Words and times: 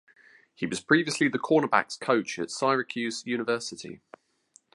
He 0.55 0.65
was 0.65 0.79
previously 0.79 1.27
the 1.27 1.37
cornerbacks 1.37 1.99
coach 1.99 2.39
at 2.39 2.49
Syracuse 2.49 3.21
University. 3.27 4.01